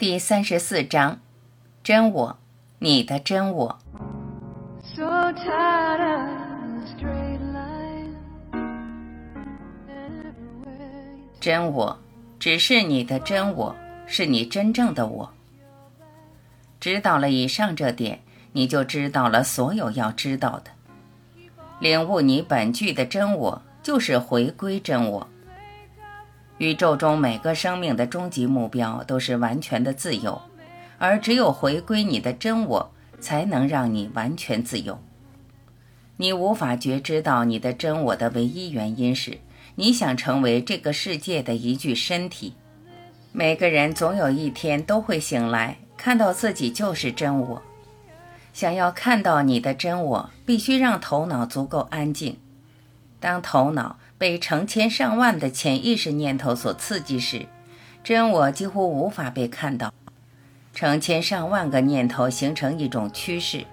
[0.00, 1.20] 第三十四章，
[1.84, 2.38] 真我，
[2.78, 3.78] 你的真我。
[4.82, 5.04] So.
[11.38, 11.98] 真我，
[12.38, 13.76] 只是你的真我，
[14.06, 15.30] 是你真正的我。
[16.80, 18.20] 知道了以上这点，
[18.52, 20.70] 你就知道了所有要知道的。
[21.78, 25.28] 领悟你本具的真我，就是回归真我。
[26.60, 30.42] 宇宙中每个生命的终极目标都是完全的自由，
[30.98, 35.02] 而只有回归你的真我，才能让你完全自由。
[36.18, 39.38] 你无法觉知到你的真我的唯一原因是，
[39.76, 42.52] 你想成为这个世界的一具身体。
[43.32, 47.62] 每个人总有一天都会醒来，看到自己就是真我。
[48.52, 52.36] 想要看到你的真我，必须让头脑足够安静。
[53.18, 57.46] 当头脑被成千上万的潜意识念头所刺激时，
[58.04, 59.94] 真我几乎无法被看到。
[60.74, 63.64] 成千上万个念头形成一种趋势，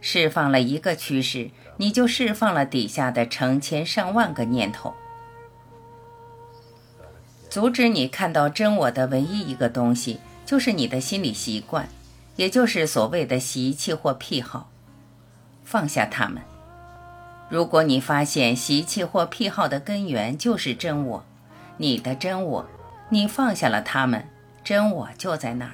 [0.00, 4.94] 释放了一个趋势，你就释放了底下的成千上万个念头。
[7.50, 11.86] 阻止你看到真我的唯一一个东西，就是你的心理习惯，
[12.36, 14.70] 也就是所谓的习气或癖好。
[15.64, 16.42] 放下它们。
[17.48, 21.24] 如果你发现习气或癖好的根源就是真我，
[21.76, 22.66] 你的真我，
[23.08, 24.28] 你放下了他们，
[24.64, 25.72] 真我就在那儿。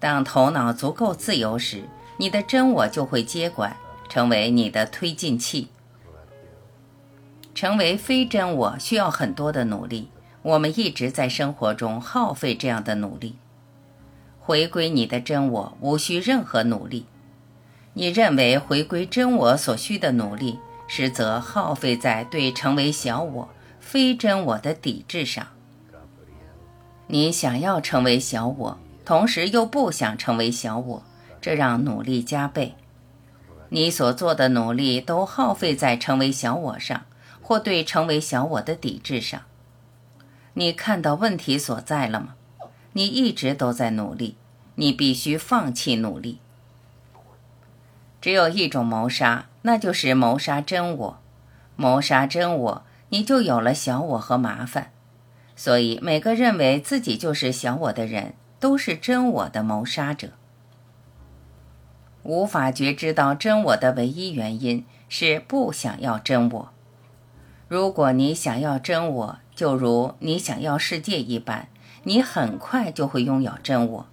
[0.00, 1.84] 当头脑足够自由时，
[2.16, 3.76] 你的真我就会接管，
[4.08, 5.68] 成为你的推进器。
[7.54, 10.08] 成为非真我需要很多的努力，
[10.42, 13.36] 我们一直在生活中耗费这样的努力。
[14.40, 17.04] 回归你的真我，无需任何努力。
[17.98, 23.48] 你认为回归真我所需的努力，实则耗费在对成为小我、
[23.80, 25.48] 非真我的抵制上。
[27.08, 31.02] 你想要成为小我，同时又不想成为小我，
[31.40, 32.76] 这让努力加倍。
[33.70, 37.04] 你所做的努力都耗费在成为小我上，
[37.42, 39.42] 或对成为小我的抵制上。
[40.54, 42.36] 你看到问题所在了吗？
[42.92, 44.36] 你一直都在努力，
[44.76, 46.38] 你必须放弃努力。
[48.20, 51.18] 只有一种谋杀，那就是谋杀真我。
[51.76, 54.90] 谋杀真我，你就有了小我和麻烦。
[55.54, 60.30] 所以，每个认为自己就是小我的人，都是真我的谋杀者。
[62.24, 66.72] 无法觉知到真我的唯一原因是不想要真我。
[67.68, 71.68] 如果你想要真我，就如你想要世界一般，
[72.02, 74.06] 你很快就会拥有真我。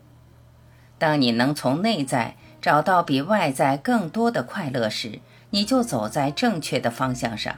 [0.97, 5.19] 当你能从内在找到比外在更多的快乐时，
[5.51, 7.57] 你就走在正确的方向上。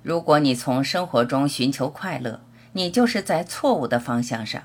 [0.00, 2.38] 如果你从生活中寻求快乐，
[2.74, 4.62] 你就是在错误的方向上。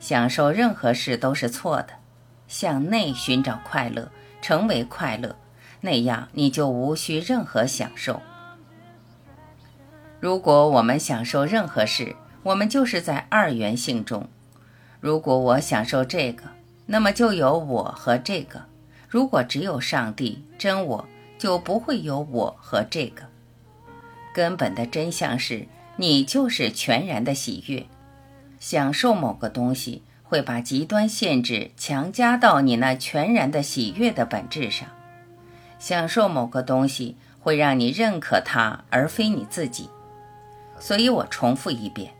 [0.00, 1.88] 享受任何事都是错的。
[2.48, 4.10] 向内寻找快乐，
[4.40, 5.36] 成为快乐，
[5.82, 8.22] 那样你就无需任何享受。
[10.18, 14.30] 如果我们享受任何事，我们就是在二元性中。
[14.98, 16.44] 如果我享受这个，
[16.86, 18.60] 那么就有我和这个；
[19.08, 23.24] 如果只有上帝真我，就不会有我和这个。
[24.34, 25.66] 根本的真相是
[25.96, 27.86] 你就是全然的喜悦。
[28.58, 34.88] 享受某个东西，会把极端限制强加到你那全然的喜悦的本质上。
[35.78, 39.90] 享受某个东西，会让你认可它，而非你自己。
[40.78, 42.12] 所以我重复一遍：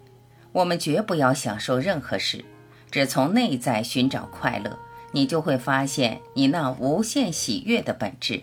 [0.52, 2.44] 我们绝不要享受任何事。
[2.92, 4.78] 只从内在寻找快乐，
[5.12, 8.42] 你就会发现你那无限喜悦的本质。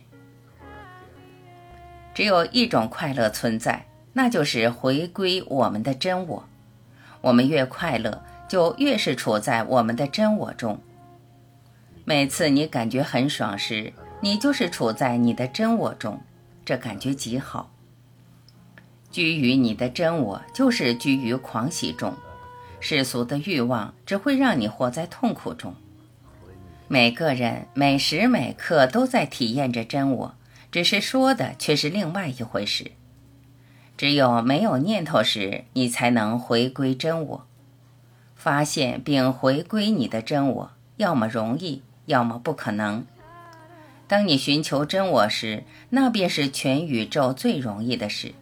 [2.16, 6.50] 只有一种快乐存在，那就是回归我们的真我。
[7.22, 10.82] 我们越快乐，就越是处在我们的真我中。
[12.04, 16.20] 每次你感觉很爽时，你就是处在你的真我中，
[16.66, 17.70] 这感觉极好。
[19.12, 22.16] 居于你的真我，就是居于狂喜中。
[22.80, 25.76] 世俗的欲望只会让你活在痛苦中。
[26.88, 30.36] 每个人每时每刻都在体验着真我，
[30.72, 32.92] 只是说的却是另外一回事。
[33.96, 37.46] 只有没有念头时，你才能回归真我，
[38.34, 43.06] 发现并回归你的真我，要么容易，要么不可能。
[44.08, 48.34] 当你寻求真我时，那便是全宇宙最容易的事。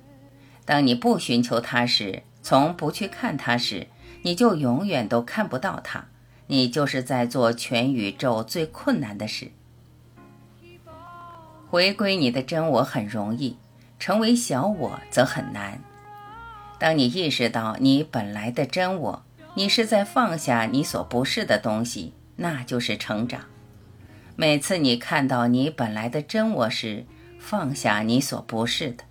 [0.63, 3.87] 当你不寻求它时，从不去看它时，
[4.27, 6.03] 你就永远都看不到它，
[6.47, 9.53] 你就是在做全宇宙最困难的事。
[11.69, 13.55] 回归你的真我很容易，
[13.97, 15.81] 成为小我则很难。
[16.77, 19.23] 当你意识到你本来的真我，
[19.55, 23.45] 你是在放下你所不是的东西，那就是成长。
[24.35, 27.05] 每次你看到你本来的真我时，
[27.39, 29.05] 放下你所不是的。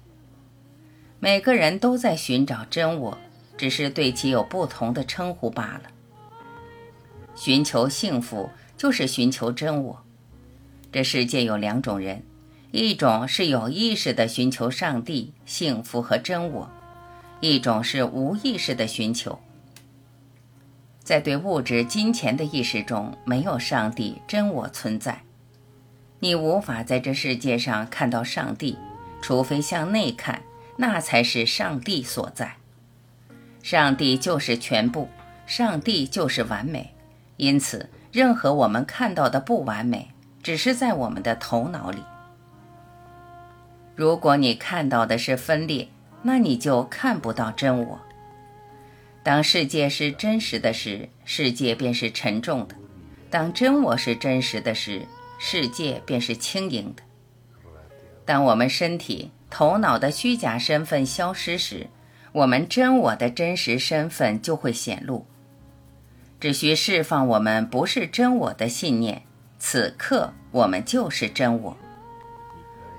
[1.21, 3.19] 每个人都在寻找真我，
[3.57, 5.83] 只是对其有不同的称呼罢了。
[7.35, 10.03] 寻求幸福就是寻求真我。
[10.91, 12.23] 这世界有两种人，
[12.71, 16.71] 一种是有意识的寻求上帝、幸福和真我，
[17.41, 19.39] 一种是无意识的寻求。
[21.03, 25.23] 在对物质、金钱的意识中，没有上帝、真我存在。
[26.19, 28.79] 你无法在这世界上看到上帝，
[29.21, 30.43] 除非向内看，
[30.79, 32.57] 那才是上帝所在。
[33.67, 35.09] 上帝就是全部，
[35.45, 36.95] 上帝就是完美。
[37.37, 41.99] 因此，任何我们看到的不完美，只是在我们的头脑里。
[43.97, 45.89] 如果你看到的是分裂，
[46.23, 47.99] 那你就看不到真我。
[49.25, 52.77] 当世界是真实的时，世界便是沉重的；
[53.29, 55.05] 当真我是真实的时，
[55.41, 57.03] 世界便是轻盈的。
[58.25, 61.89] 当我们身体、头脑的虚假身份消失时，
[62.37, 65.25] 我们真我的真实身份就会显露。
[66.39, 69.23] 只需释放我们不是真我的信念，
[69.59, 71.75] 此刻我们就是真我。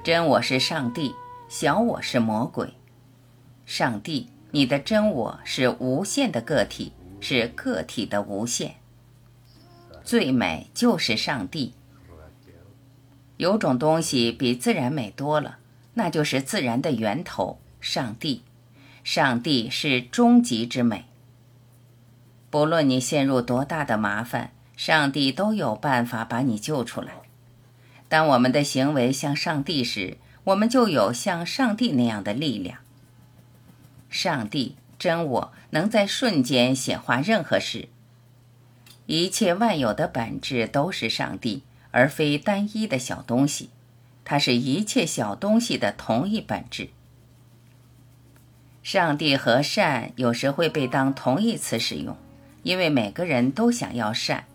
[0.04, 1.14] 真我是上帝，
[1.48, 2.74] 小我是魔鬼。
[3.68, 8.78] 上帝，你的真我是无限的个体，是个体的无限。
[10.04, 11.76] 最美就是上帝。
[13.36, 15.60] 有种东西比自然美多了，
[15.94, 18.42] 那就是自然的源头——上帝。
[19.10, 21.06] 上帝是终极之美。
[22.50, 27.14] 不论你陷入多大的麻烦，上帝都有办法把你救出来。
[28.10, 32.80] 当我们的行为像上帝时，我们就有像上帝那样的力量。
[34.10, 37.88] 上帝真我能在瞬间显化任何事。
[39.06, 43.70] 一切万有的本质都是上帝，而非单一的小东西。
[44.26, 46.90] 它是一切小东西的同一本质。
[48.88, 52.16] 上帝和善有时会被当同义词使用。
[52.64, 54.46] 因为每个人都想要善，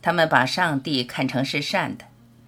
[0.00, 2.04] 他们把上帝看成是善的。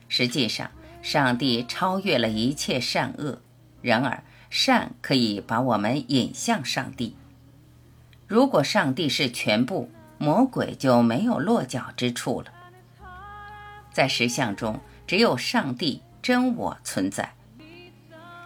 [0.09, 0.71] 实际上，
[1.03, 3.41] 上帝超越了一切善恶。
[3.83, 7.17] 然而，善可以把我们引向上帝。
[8.29, 12.53] 如果上帝是全部，魔鬼就没有落脚之处了。
[13.93, 17.35] 在实相中，只有上帝真我存在。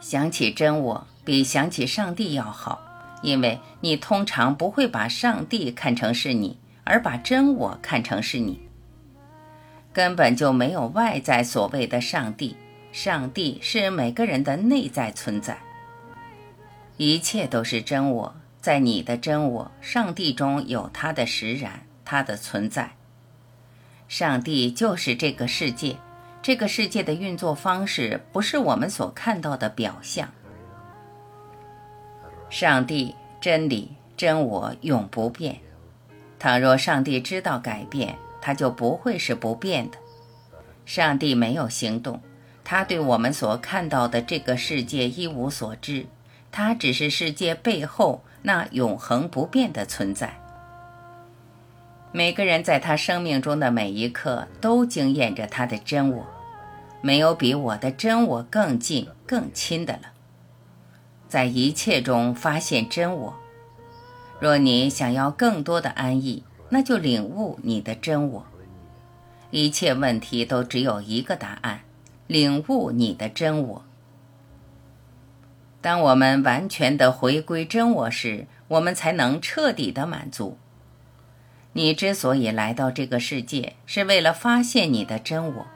[0.00, 2.80] 想起真我，比想起上帝要好。
[3.20, 8.66] 因为你通常不会把上帝看成是你，而把真我看成是你。
[9.92, 12.56] 根本就没有外在所谓的上帝，
[12.92, 15.58] 上帝是每个人的内在存在。
[16.96, 22.92] 一切都是真我，在你的真我，上帝中有它的实然，它的存在。
[24.08, 25.96] 上帝就是这个世界，
[26.40, 30.30] 这个世界的运作方式不是我们所看到的表象。
[32.50, 35.58] 上帝、真理、真我永不变。
[36.38, 39.98] 倘若上帝知道改变，他就不会是不变的。
[40.86, 42.20] 上帝没有行动，
[42.64, 46.06] 他对我们所看到的这个世界一无所知，
[46.50, 50.40] 他只是世界背后那永恒不变的存在。
[52.10, 56.26] 每个人在他生命中的每一刻都惊艳着他的真我，
[57.02, 60.12] 没有比我的真我更近、更亲的了。
[61.28, 63.34] 在一切中发现真我。
[64.40, 68.46] 若你想要更多的安逸，那就领悟你的真我。
[69.50, 71.80] 一切问题都只有一个答案：
[72.26, 73.84] 领悟你的真我。
[75.80, 80.58] 当我们完全的回归真我时，我们才能彻底的满足。
[81.72, 85.66] 你之所以来到这个世界，是为了发现你的真我。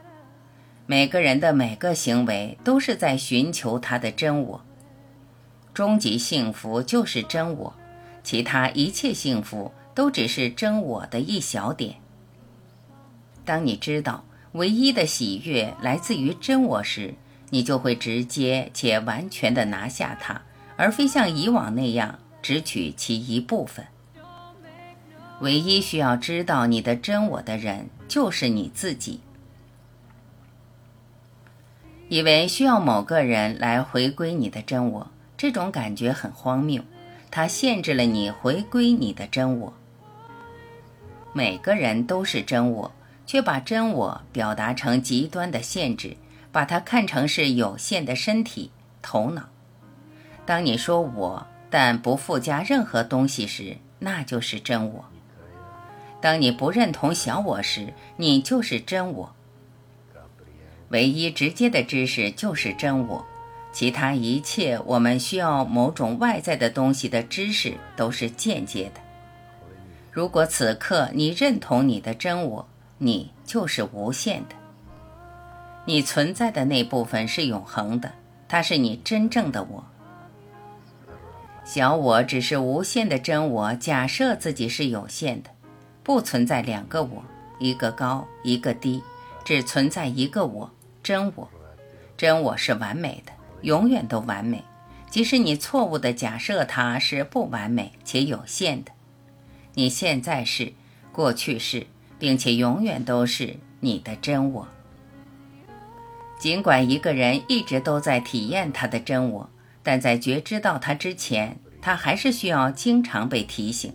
[0.87, 4.65] 每个人的每个行为都是在寻求他的真我。
[5.75, 7.75] 终极幸福就是真我，
[8.23, 11.97] 其他一切幸福都只是真我的一小点。
[13.45, 17.15] 当你知道唯一的喜悦来自于真我时，
[17.51, 20.43] 你就会直接且完全的拿下它，
[20.77, 23.87] 而非像以往那样只取其一部分。
[25.41, 29.21] 唯一需要知道你的真我的人，就是你自己。
[32.09, 35.12] 以为需要某个人来回归你的真我。
[35.43, 36.85] 这种感觉很荒谬，
[37.29, 39.73] 它限制了你回归你的真我。
[41.33, 42.93] 每个人都是真我，
[43.27, 46.17] 却把真我表达成极端的限制，
[46.53, 48.71] 把它看成是有限的身体、
[49.03, 49.49] 头脑。
[50.47, 55.05] 当你说我，但不附加任何东西时，那就是真我。
[56.21, 59.35] 当你不认同小我时，你就是真我。
[60.91, 63.27] 唯一直接的知识就是真我，
[63.73, 69.01] 其他一切我们需要某种外在的东西的知识都是间接的。
[70.11, 74.55] 如果此刻你认同你的真我，你就是无限的。
[75.87, 78.13] 你存在的那部分是永恒的，
[78.47, 79.85] 它是你真正的我。
[81.65, 85.51] 小我只是无限的真我，假设自己是有限的，
[86.03, 87.25] 不存在两个我，
[87.59, 89.03] 一个高，一个低，
[89.45, 90.71] 只存在一个我，
[91.03, 91.49] 真我。
[92.17, 94.63] 真我是完美的，永远都完美，
[95.11, 98.93] 即使你错误的假设它是不完美且有限的。
[99.75, 100.73] 你现在是，
[101.13, 101.87] 过去是，
[102.19, 104.69] 并且永远都是你的真我。
[106.39, 109.49] 尽管一个人一直都在体验他的真我，
[109.83, 113.95] 但在觉知到他之前，他还是需要经常被提醒。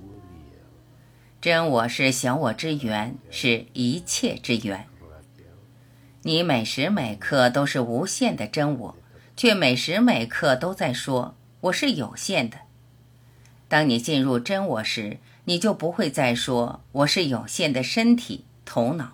[1.40, 4.86] 真我是小我之源，是一切之源。
[6.24, 8.96] 你每时每刻都是无限的真我，
[9.38, 12.58] 却每时每刻都在说我是有限的。
[13.68, 19.12] 当你进入真我时，你就不会再说我是有限的身体、头脑，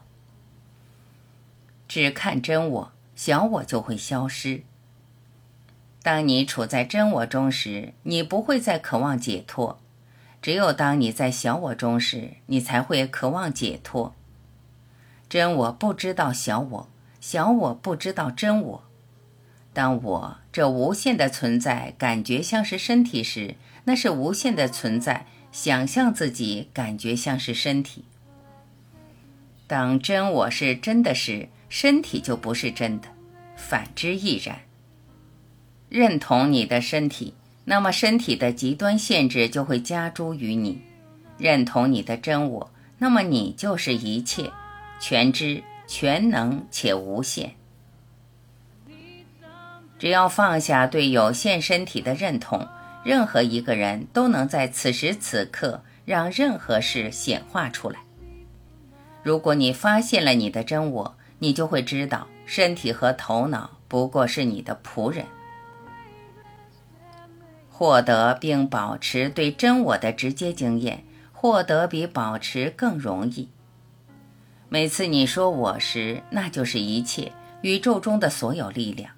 [1.90, 4.64] 只看真我，小我就会消失。
[6.02, 9.78] 当你处在真我中时，你不会再渴望解脱；
[10.42, 14.16] 只有当你在小我中时，你才会渴望解脱。
[15.28, 16.90] 真我不知道小我，
[17.20, 18.84] 小我不知道真我。
[19.74, 25.26] 当我这无限的存在感觉像是身体时，那是无限的存在。
[25.52, 28.06] 想象自己感觉像是身体。
[29.68, 33.08] 当真我是真的时，身体就不是真的，
[33.56, 34.60] 反之亦然。
[35.90, 40.78] 认同你的身体，那么身体的极端限制就会加诸于你；
[41.38, 44.52] 认同你的真我，那么你就是一切，
[45.00, 47.54] 全知、全能且无限。
[50.04, 52.68] 只要放下对有限身体的认同。
[53.06, 58.02] 任何一个人都能在此时此刻让任何事显化出来。
[59.24, 65.26] 如果你发现了你的真我，你就会知道，身体和头脑不过是你的仆人。
[67.70, 73.48] 获得并保持对真我的直接经验，获得比保持更容易。
[74.68, 77.32] 每次你说我时，那就是一切
[77.62, 79.10] 宇宙中的所有力量。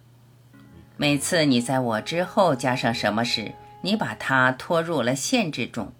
[0.98, 5.92] 每次你在我之后加上什么时，你把它拖入了限制中。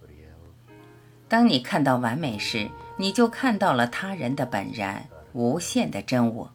[1.28, 6.52] 当你看到完美时，你就看到了他人的本然，无限的真我。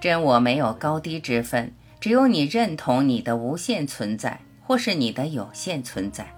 [0.00, 6.32] 真我没有高低之分，只有你认同你的无限存在，或是你的有限存在。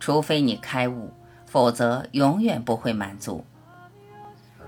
[0.00, 1.12] 除非你开悟，
[1.44, 3.44] 否则永远不会满足。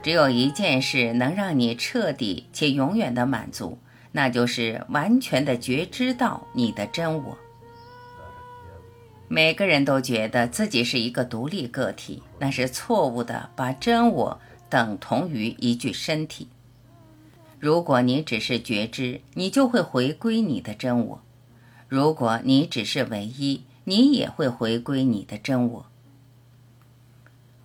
[0.02, 3.78] 只有一件事能让你彻底且永远的满足。
[4.12, 7.38] 那就是完全的觉知到你的真我。
[9.28, 16.48] 每个人都觉得自己是一个独立个体，那是错误的，把真我等同于一具身体。
[17.60, 21.20] 如果你只是觉知，你就会回归你的真我；
[21.88, 25.86] 如果你只是唯一，你也会回归你的真我。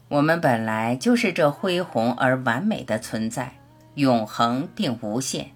[0.10, 3.56] 我们本来就是这恢宏而完美的存在，
[3.96, 5.55] 永恒并无限。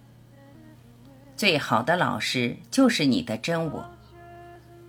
[1.40, 3.90] 最好的老师就是你的真我，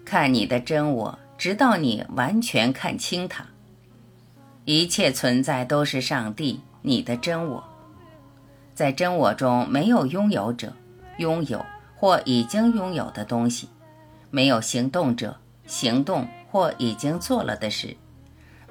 [0.05, 3.47] 看你的真我，直到你完全看清它。
[4.65, 7.63] 一切存在都是上帝，你的真我，
[8.75, 10.73] 在真我中没有拥有者，
[11.19, 11.65] 拥有
[11.95, 13.69] 或已经拥有的东西；
[14.33, 15.37] 没有行动者，
[15.69, 17.95] 行动或已经做了的事；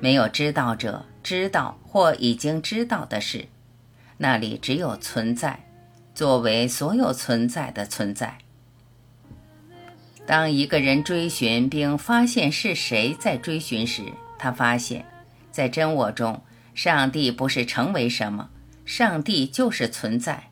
[0.02, 3.48] 没有知道者，知道或已经知道的事。
[4.18, 5.58] 那里只有存在。
[6.20, 8.40] 作为所有存在的存在，
[10.28, 14.04] 当一个人追寻并发现是谁在追寻时，
[14.38, 15.06] 他发现，
[15.50, 18.50] 在真我中，上帝不是成为什么，
[18.84, 20.50] 上帝就是存在。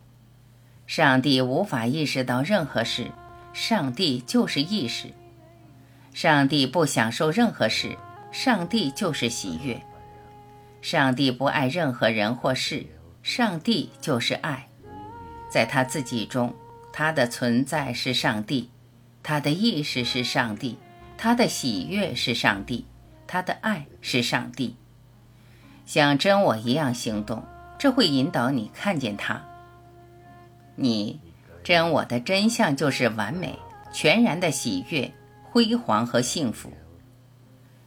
[0.85, 3.11] 上帝无法意识到任何事，
[3.51, 5.07] 上帝就是意识。
[6.13, 7.97] 上帝不享受任何事，
[8.31, 9.81] 上帝就是喜悦。
[10.81, 12.85] 上帝不爱任何人或事，
[13.21, 14.69] 上帝就是爱。
[15.49, 16.53] 在他自己中，
[16.91, 18.69] 他的存在是上帝，
[19.23, 20.77] 他的意识是上帝，
[21.17, 22.85] 他的喜悦是上帝，
[23.25, 24.75] 他的爱是上帝。
[25.85, 27.43] 像真我一样行动，
[27.77, 29.41] 这会引导你看见他。
[30.75, 31.19] 你
[31.63, 33.57] 真我的真相就是完美、
[33.93, 35.11] 全然的喜悦、
[35.43, 36.71] 辉煌和幸福。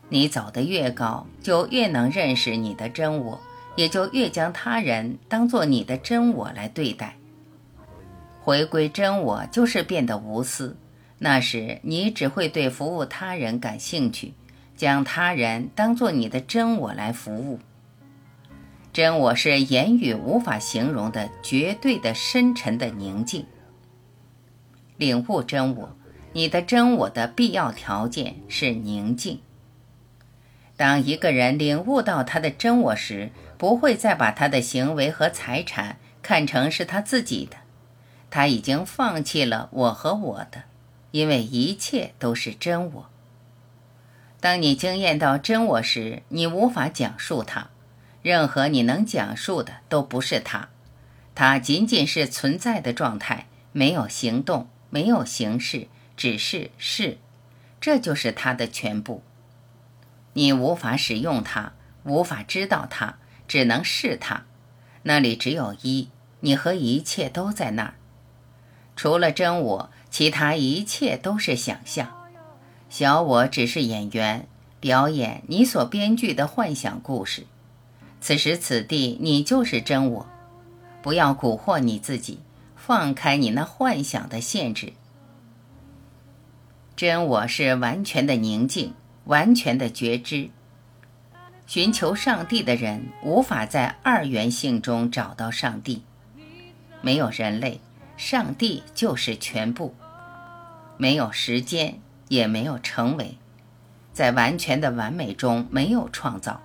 [0.09, 3.41] 你走得越高，就越能认识你的真我，
[3.77, 7.15] 也就越将他人当做你的真我来对待。
[8.43, 10.77] 回归真我，就是变得无私。
[11.19, 14.33] 那时，你只会对服务他人感兴趣，
[14.75, 17.59] 将他人当做你的真我来服务。
[18.93, 23.47] 真我是言语无法形容的绝对的深沉的宁静。
[24.97, 25.97] 领悟真我，
[26.33, 29.41] 你的真我的必要条件是宁静。
[30.77, 37.59] 当一个人领悟到他的真我时，不会再把他的行为和财产看成是他自己的，
[38.31, 40.63] 他已经放弃了我和我的，
[41.11, 43.11] 因为一切都是真我。
[44.41, 47.69] 当你经验到真我时，你无法讲述它，
[48.23, 50.69] 任何你能讲述的都不是它，
[51.35, 57.19] 它仅仅是存在的状态，没有行动，没有形式，只是是，
[57.81, 59.23] 这就是它的全部。
[60.33, 61.73] 你无法使用它，
[62.05, 63.17] 无法知道它，
[63.49, 64.45] 只能是它。
[65.03, 66.09] 那里只有一，
[66.41, 67.95] 你和一切都在那儿。
[69.01, 72.13] 除了真我，其他一切都是想象。
[72.91, 74.47] 小我只是演员，
[74.79, 77.47] 表演你所编剧的幻想故事。
[78.21, 80.27] 此时此地，你就是真我。
[81.01, 82.41] 不要蛊惑你自己，
[82.77, 84.93] 放开你那幻想的限制。
[86.95, 88.93] 真我是完全的宁静。
[89.25, 90.51] 完全的觉知。
[91.67, 96.03] 寻求上帝的人无法在二元性中找到上帝。
[97.01, 97.81] 没有人类，
[98.21, 99.95] 上帝就是全部。
[100.99, 101.99] 没有时间，
[102.29, 103.39] 也没有成为，
[104.13, 106.61] 在完全的完美中没有创造。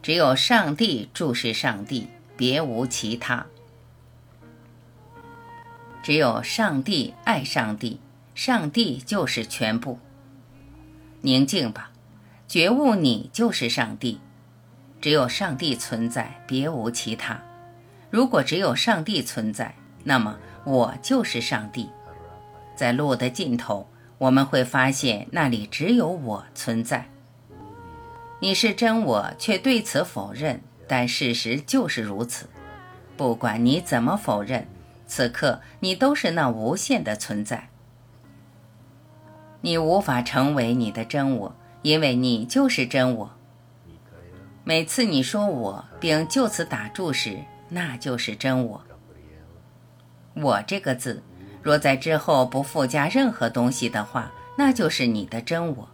[0.00, 2.06] 只有上帝注视上帝，
[2.36, 3.44] 别无其他。
[6.00, 7.98] 只有上帝爱上帝，
[8.36, 9.98] 上帝就是全部。
[11.22, 11.90] 宁静吧，
[12.46, 14.20] 觉悟你就是上帝，
[15.00, 17.42] 只有上帝存在，别无其他。
[18.10, 19.74] 如果只有上帝存在，
[20.04, 21.88] 那么我就是上帝。
[22.76, 27.08] 在路的尽头，我们会发现那里只有我存在。
[28.38, 32.50] 你是真我，却对此否认，但事实就是如此。
[33.16, 34.68] 不管你怎么否认，
[35.06, 37.70] 此刻你都是那无限的存在。
[39.62, 43.32] 你无法成为你的真我，因为你就是真我。
[44.64, 47.38] 每次你说我，并就此打住时，
[47.70, 48.84] 那就是真我。
[50.42, 51.22] 我这个字，
[51.62, 55.88] 若在之后不附加任何东西的话，那就是你的真我。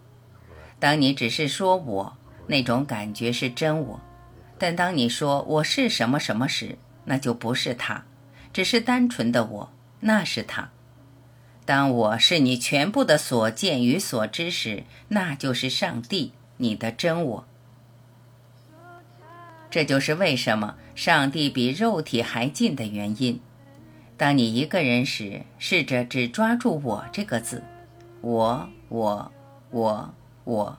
[0.79, 4.01] 当你只是说我，那种感觉是真我；
[4.59, 8.05] 但当你说我是什么什么时，那就不是他，
[8.53, 10.71] 只是单纯的我，那是他。
[11.65, 17.47] 当我是你全部的所见与所知时，那就是上帝，你的真我。
[19.71, 23.41] 这就是为什么上帝比肉体还近的原因。
[24.17, 27.65] 当你一个人时，试着只抓住“我”这个字，
[28.21, 29.33] 我、我、
[29.71, 30.79] 我、我，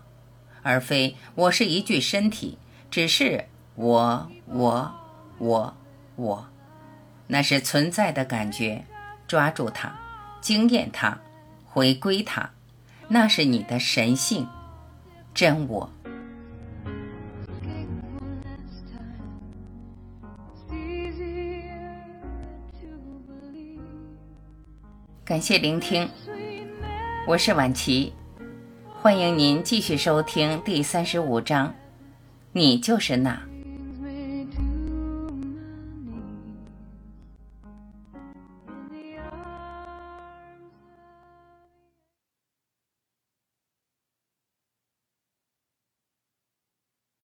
[0.62, 2.58] 而非我是一具身体，
[2.90, 3.46] 只是
[3.76, 4.96] 我、我、
[5.38, 5.78] 我、
[6.16, 6.48] 我，
[7.28, 8.86] 那是存在的感觉，
[9.28, 9.94] 抓住它。
[10.40, 11.20] 经验它，
[11.66, 12.52] 回归它，
[13.08, 14.48] 那是你的神性，
[15.34, 15.90] 真我。
[25.36, 26.08] 感谢聆听，
[27.28, 28.14] 我是婉琪，
[29.02, 31.76] 欢迎您继续收听第三十五章，
[32.54, 33.38] 你就是那。